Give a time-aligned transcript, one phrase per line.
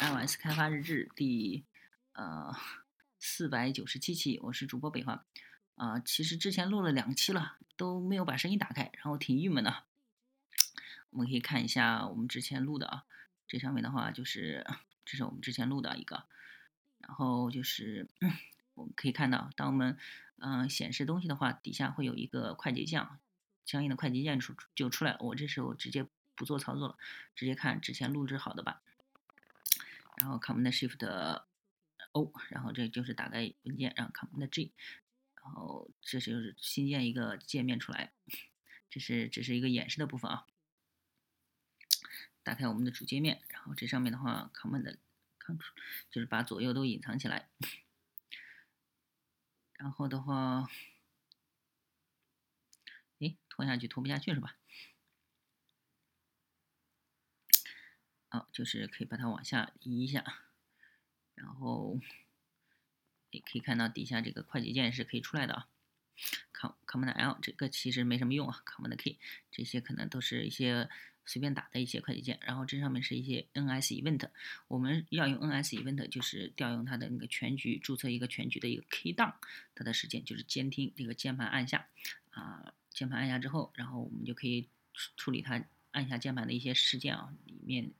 [0.00, 1.62] iOS 开发日志第
[2.14, 2.56] 呃
[3.18, 5.26] 四百九十七期，我是主播北华。
[5.74, 9.84] 啊，其实之前录了两期了，都没有把声音打开，然后挺郁闷的。
[11.10, 13.04] 我们可以看一下我们之前录的啊，
[13.46, 14.66] 这上面的话就是
[15.04, 16.24] 这是我们之前录的一个，
[17.00, 18.32] 然后就是嗯
[18.72, 19.98] 我们可以看到，当我们
[20.38, 23.06] 嗯显示东西的话，底下会有一个快捷键，
[23.66, 25.18] 相应的快捷键出就出来了。
[25.20, 26.96] 我这时候直接不做操作了，
[27.34, 28.80] 直接看之前录制好的吧。
[30.20, 31.42] 然后 Command Shift
[32.12, 34.72] O，然后这就是打开文件，然后 Command G，
[35.42, 38.12] 然后这就是新建一个界面出来。
[38.90, 40.46] 这是这是一个演示的部分啊。
[42.42, 44.96] 打开我们的主界面，然后这上面的话，Command
[45.38, 45.72] Control
[46.10, 47.48] 就是把左右都隐藏起来。
[49.74, 50.68] 然后的话，
[53.20, 54.56] 哎，拖下去拖不下去是吧？
[58.32, 60.24] 好，就是可以把它往下移一下，
[61.34, 61.98] 然后
[63.30, 65.68] 也可以看到底下这个快捷键是可以出来的啊。
[66.52, 69.18] Com Command L 这个其实没什么用啊，Command K
[69.50, 70.88] 这些可能都是一些
[71.26, 72.38] 随便打的一些快捷键。
[72.42, 74.30] 然后这上面是一些 NS Event，
[74.68, 79.34] 我们要用 NS Event 就是调用它的那个全局，注册一个全局的一个 Key Down，
[79.74, 81.88] 它的时间就是监听这个键盘按下
[82.30, 84.68] 啊，键盘按下之后，然后我们就可以
[85.16, 85.64] 处理它。
[85.92, 87.90] 按下键盘的一些事件啊，里面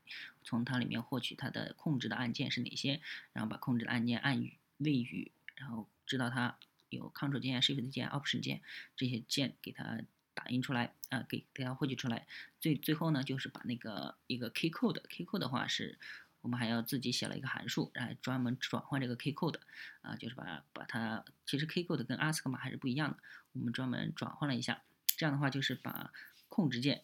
[0.43, 3.01] 从它里面获取它的控制的按键是哪些，
[3.33, 6.57] 然后把控制的按键按语位语，然后知道它
[6.89, 8.61] 有 Ctrl 键、Shift 键、Option 键
[8.95, 9.99] 这些键给它
[10.33, 12.25] 打印出来啊，给给它获取出来。
[12.59, 15.99] 最最后呢，就是把那个一个 Key Code，Key Code 的话是
[16.41, 19.59] 我们还要自己写了一个函数来专门转换这个 Key Code
[20.01, 23.17] 啊，就是把把它其实 Key Code 跟 ASC 码还是不一样的，
[23.51, 26.11] 我们专门转换了一下，这样的话就是把
[26.49, 27.01] 控制键。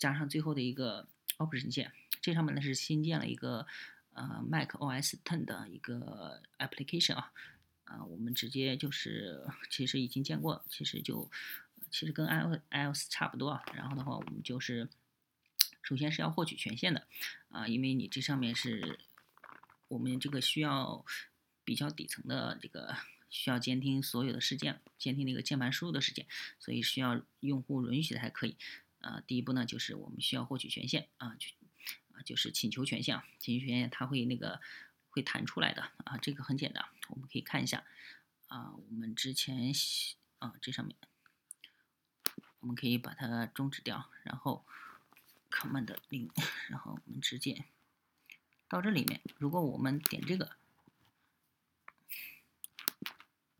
[0.00, 1.06] 加上最后的一个
[1.36, 3.66] Option 键，这上面呢是新建了一个
[4.14, 7.32] 呃 Mac OS Ten 的一个 application 啊，
[7.84, 11.30] 啊，我们直接就是其实已经见过，其实就
[11.90, 13.62] 其实跟 iOS 差不多啊。
[13.74, 14.88] 然后的话，我们就是
[15.82, 17.06] 首先是要获取权限的
[17.50, 18.98] 啊，因为你这上面是
[19.88, 21.04] 我们这个需要
[21.62, 22.96] 比较底层的这个
[23.28, 26.26] 需要监听所有的事件，监听那个键盘输入的事件，
[26.58, 28.56] 所以需要用户允许才可以。
[29.00, 31.48] 啊，第一步呢，就是我们需要获取权限啊，就
[32.12, 34.60] 啊，就是请求权限，请求权限它会那个
[35.08, 37.82] 会弹出来的啊，这个很简单，我们可以看一下
[38.48, 39.72] 啊，我们之前
[40.38, 40.94] 啊这上面，
[42.60, 44.66] 我们可以把它终止掉，然后
[45.50, 46.30] Command 零，
[46.68, 47.64] 然后我们直接
[48.68, 50.56] 到这里面，如果我们点这个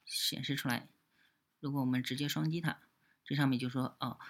[0.04, 0.86] 显示出来，
[1.60, 2.78] 如果我们直接双击它，
[3.24, 4.20] 这上面就说哦。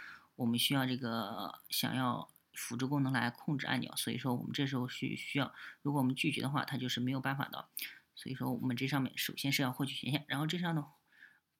[0.41, 5.53] 我们需要这个想要辅助功能来控制按钮，所以说我们这时候需需要，
[5.83, 7.69] 如果我们拒绝的话，它就是没有办法的。
[8.15, 10.87] 所以说我们这上面首先是要获取权限，然后这上呢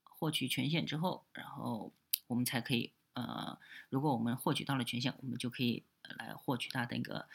[0.03, 1.93] 获取权限之后，然后
[2.27, 3.59] 我们才可以呃，
[3.91, 7.29] 如果我们获取到了权限，我们就可以来获取它的那个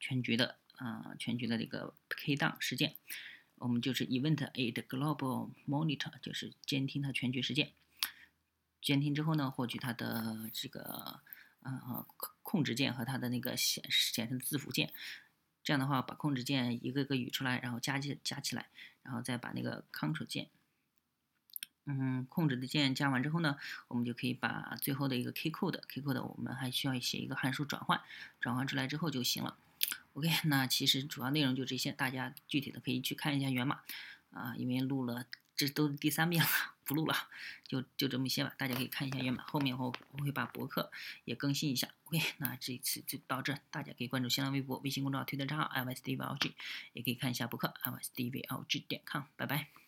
[0.00, 2.96] 全局的啊全局的这个 K down 事件，
[3.58, 7.70] 我们就是 Event a d Global Monitor，就是监听它全局事件。
[8.82, 11.20] 监听之后呢，获取它的这个
[11.62, 12.06] 呃
[12.42, 14.92] 控制键和它的那个显示显示字符键，
[15.64, 18.68] 这样的话把控制键一个个语出来，然后加起加起来，
[19.02, 20.48] 然后再把那个 Ctrl 键，
[21.86, 28.00] 嗯，控制的键加完之后呢，我们就可以把最后的一个 Key Code，Key Code 我们还需要写一个函数转换，
[28.40, 29.58] 转换出来之后就行了。
[30.12, 33.80] OK，那其实主要内容就这些，大家具体的可以去看一下源码
[34.30, 35.26] 啊，因为录了。
[35.56, 36.48] 这都第三遍了，
[36.84, 37.14] 不录了，
[37.66, 38.52] 就就这么些吧。
[38.58, 40.92] 大家可以看一下原版，后面我我会把博客
[41.24, 41.88] 也更新一下。
[42.04, 46.54] OK，那这一次就到这，大家可以关注新浪微博、微信公众号、推特账号 i s d v l g
[46.92, 49.22] 也可以看一下博客 i s d v l g 点 com。
[49.36, 49.85] 拜拜。